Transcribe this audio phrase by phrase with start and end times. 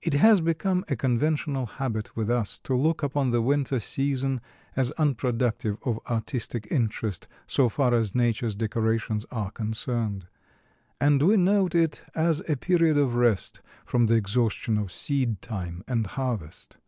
[0.00, 4.40] It has become a conventional habit with us to look upon the winter season
[4.74, 10.26] as unproductive of artistic interest so far as Nature's decorations are concerned.
[11.02, 15.84] And we note it as a period of rest from the exhaustion of seed time
[15.86, 16.78] and harvest.